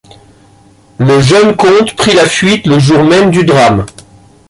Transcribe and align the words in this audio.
Le 0.97 1.19
jeune 1.21 1.55
comte 1.55 1.95
prit 1.95 2.15
la 2.15 2.25
fuite 2.25 2.65
le 2.65 2.79
jour 2.79 3.03
même 3.03 3.29
du 3.29 3.43
drame. 3.45 3.85